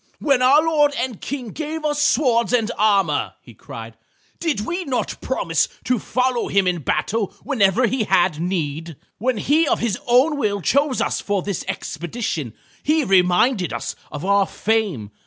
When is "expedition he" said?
11.67-13.03